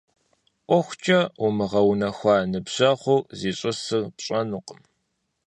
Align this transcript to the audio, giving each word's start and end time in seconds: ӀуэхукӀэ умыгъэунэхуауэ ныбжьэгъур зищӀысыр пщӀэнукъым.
ӀуэхукӀэ 0.67 1.19
умыгъэунэхуауэ 1.45 2.47
ныбжьэгъур 2.51 3.21
зищӀысыр 3.39 4.03
пщӀэнукъым. 4.15 4.81